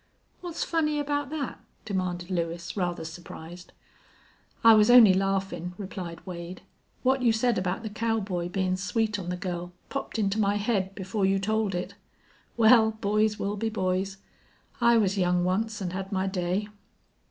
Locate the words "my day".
16.11-16.67